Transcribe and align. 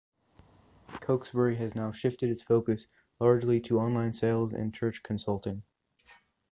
Cokesbury 0.99 1.57
has 1.57 1.75
now 1.75 1.91
shifted 1.91 2.31
its 2.31 2.41
focus 2.41 2.87
largely 3.19 3.59
to 3.61 3.79
online 3.79 4.13
sales 4.13 4.51
and 4.51 4.73
church 4.73 5.03
consulting. 5.03 5.61